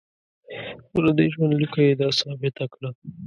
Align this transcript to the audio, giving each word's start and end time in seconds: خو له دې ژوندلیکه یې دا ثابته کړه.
خو 0.87 0.97
له 1.05 1.11
دې 1.17 1.25
ژوندلیکه 1.33 1.79
یې 1.87 1.93
دا 2.01 2.07
ثابته 2.19 2.65
کړه. 2.73 2.89